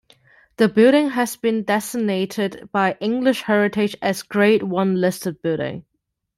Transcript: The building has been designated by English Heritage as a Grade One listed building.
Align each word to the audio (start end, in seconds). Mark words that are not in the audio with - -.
The 0.57 0.67
building 0.67 1.11
has 1.11 1.35
been 1.35 1.61
designated 1.61 2.67
by 2.71 2.97
English 2.99 3.43
Heritage 3.43 3.95
as 4.01 4.23
a 4.23 4.25
Grade 4.25 4.63
One 4.63 4.95
listed 4.99 5.43
building. 5.43 5.85